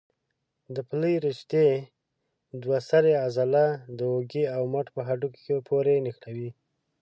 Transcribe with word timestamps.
د 0.75 0.77
پلې 0.89 1.13
رشتې 1.25 1.67
دوه 2.63 2.79
سره 2.89 3.11
عضله 3.25 3.63
د 3.97 3.99
اوږې 4.13 4.43
او 4.55 4.61
مټ 4.73 4.87
په 4.95 5.01
هډوکو 5.07 5.55
پورې 5.69 5.95
نښلوي. 6.05 6.49